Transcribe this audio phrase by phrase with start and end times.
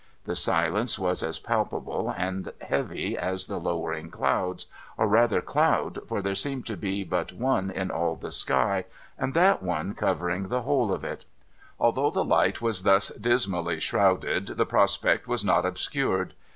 [0.25, 4.65] The silence was as palpable and heavy as the lowering clouds—
[4.97, 8.85] or rather cloud, for there seemed to be but one in all the sky,
[9.15, 11.25] and that one covering the whole of it.
[11.79, 16.33] Although the light was thus dismally shrouded, the prospect was not obscured.